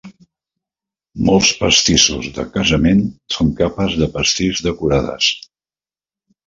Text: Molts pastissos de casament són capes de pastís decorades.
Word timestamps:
Molts 1.27 1.51
pastissos 1.59 2.31
de 2.39 2.47
casament 2.57 3.05
són 3.37 3.55
capes 3.63 4.01
de 4.03 4.13
pastís 4.19 4.67
decorades. 4.71 5.35